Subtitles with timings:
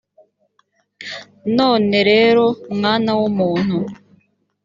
[1.57, 2.45] none rero
[2.77, 3.77] mwana w umuntu